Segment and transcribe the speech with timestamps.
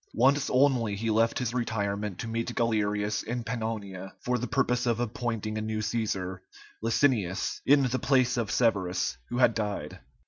[0.15, 4.99] Once only he left his retirement to meet Galerius in Pannonia for the purpose of
[4.99, 6.39] appointing a new Cæsar,
[6.81, 9.99] Licinius, in the place of Severus, who had died.